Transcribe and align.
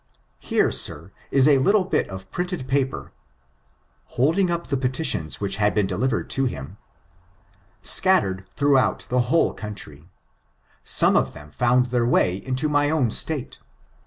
Here, 0.39 0.71
sir, 0.71 1.11
is 1.29 1.47
a 1.47 1.59
little 1.59 1.83
bit 1.83 2.09
of 2.09 2.31
printed 2.31 2.67
paper 2.67 3.11
[holding 4.17 4.49
up 4.49 4.65
the 4.65 4.75
petitions 4.75 5.39
which 5.39 5.57
had 5.57 5.75
been 5.75 5.85
delivered 5.85 6.27
to 6.31 6.45
him] 6.45 6.77
scattered 7.83 8.45
throughout 8.55 9.05
the 9.09 9.29
whole 9.29 9.53
country. 9.53 10.09
Some 10.83 11.15
of 11.15 11.35
ihera 11.35 11.51
found 11.53 11.85
their 11.91 12.07
way 12.07 12.37
into 12.37 12.67
my 12.67 12.89
own 12.89 13.11
State. 13.11 13.59